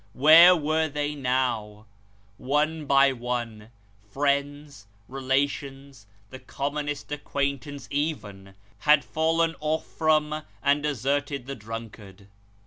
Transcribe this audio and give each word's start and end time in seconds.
Where 0.13 0.55
were 0.55 0.87
they 0.87 1.13
now? 1.13 1.85
One 2.39 2.87
by 2.87 3.13
one, 3.13 3.69
friends, 4.09 4.87
relations, 5.07 6.07
the 6.31 6.39
commonest 6.39 7.11
acquaintance 7.11 7.87
even, 7.91 8.55
had 8.79 9.05
fallen 9.05 9.55
off 9.59 9.85
from 9.85 10.41
and 10.63 10.81
deserted 10.81 11.45
the 11.45 11.53
drunkard. 11.53 12.25